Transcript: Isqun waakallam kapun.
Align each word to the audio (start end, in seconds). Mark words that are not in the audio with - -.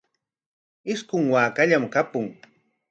Isqun 0.93 1.23
waakallam 1.33 1.85
kapun. 1.93 2.25